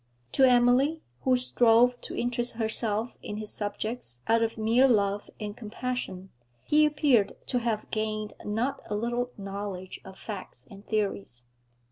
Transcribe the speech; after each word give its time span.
To 0.31 0.43
Emily, 0.43 0.99
who 1.25 1.37
strove 1.37 2.01
to 2.01 2.15
interest 2.17 2.53
herself 2.55 3.19
in 3.21 3.37
his 3.37 3.53
subjects 3.53 4.17
out 4.27 4.41
of 4.41 4.57
mere 4.57 4.87
love 4.87 5.29
and 5.39 5.55
compassion, 5.55 6.31
he 6.65 6.87
appeared 6.87 7.33
to 7.45 7.59
have 7.59 7.91
gained 7.91 8.33
not 8.43 8.81
a 8.89 8.95
little 8.95 9.29
knowledge 9.37 10.01
of 10.03 10.17
facts 10.17 10.65
and 10.71 10.83
theories. 10.87 11.45